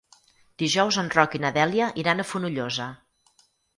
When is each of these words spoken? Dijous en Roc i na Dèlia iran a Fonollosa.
Dijous 0.61 0.97
en 1.01 1.11
Roc 1.15 1.37
i 1.39 1.41
na 1.45 1.51
Dèlia 1.59 1.91
iran 2.05 2.25
a 2.25 2.25
Fonollosa. 2.31 2.89